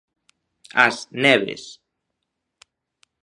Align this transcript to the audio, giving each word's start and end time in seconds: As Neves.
As 0.85 0.95
Neves. 1.21 1.63